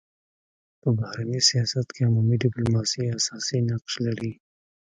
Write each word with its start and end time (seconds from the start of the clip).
په 0.81 0.89
بهرني 0.97 1.39
سیاست 1.49 1.87
کي 1.95 2.01
عمومي 2.09 2.37
ډيپلوماسي 2.43 3.01
اساسي 3.19 3.57
نقش 3.69 3.93
لري. 4.05 4.31